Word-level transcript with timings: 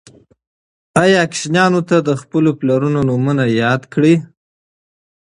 ایا 1.03 1.21
ماشومانو 1.29 1.81
ته 1.89 1.95
مو 1.97 2.05
د 2.07 2.09
خپلو 2.21 2.49
پلرونو 2.59 2.99
نومونه 3.07 3.43
یاد 3.63 3.81
کړي؟ 3.93 4.15